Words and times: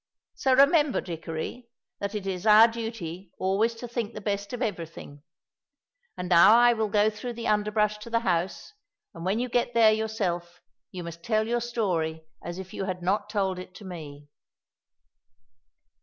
So 0.33 0.55
remember, 0.55 0.99
Dickory, 0.99 1.69
that 1.99 2.15
it 2.15 2.25
is 2.25 2.47
our 2.47 2.67
duty 2.67 3.31
always 3.37 3.75
to 3.75 3.87
think 3.87 4.15
the 4.15 4.19
best 4.21 4.51
of 4.51 4.59
everything. 4.59 5.21
And 6.17 6.27
now 6.27 6.57
I 6.57 6.73
will 6.73 6.87
go 6.87 7.11
through 7.11 7.33
the 7.33 7.45
underbrush 7.47 7.99
to 7.99 8.09
the 8.09 8.21
house, 8.21 8.73
and 9.13 9.23
when 9.25 9.37
you 9.37 9.47
get 9.47 9.75
there 9.75 9.93
yourself 9.93 10.59
you 10.91 11.03
must 11.03 11.21
tell 11.21 11.47
your 11.47 11.61
story 11.61 12.23
as 12.43 12.57
if 12.57 12.73
you 12.73 12.85
had 12.85 13.03
not 13.03 13.29
told 13.29 13.59
it 13.59 13.75
to 13.75 13.85
me." 13.85 14.27